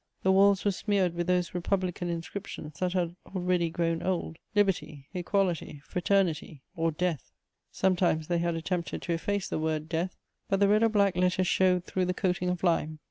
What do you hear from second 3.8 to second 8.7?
old: LIBERTY, EQUALITY, FRATERNITY, OR DEATH. Sometimes they had